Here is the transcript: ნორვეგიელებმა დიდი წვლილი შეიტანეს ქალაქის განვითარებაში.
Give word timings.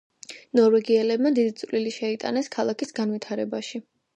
ნორვეგიელებმა 0.59 1.31
დიდი 1.35 1.53
წვლილი 1.61 1.93
შეიტანეს 1.99 2.53
ქალაქის 2.57 2.99
განვითარებაში. 3.01 3.87